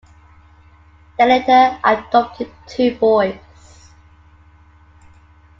[1.19, 3.37] They later adopted two boys.